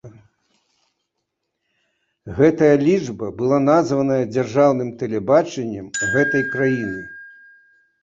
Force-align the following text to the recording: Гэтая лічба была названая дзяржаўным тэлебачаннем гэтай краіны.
Гэтая 2.41 2.71
лічба 2.87 3.31
была 3.43 3.59
названая 3.69 4.21
дзяржаўным 4.33 4.93
тэлебачаннем 5.05 5.89
гэтай 6.13 6.43
краіны. 6.53 7.01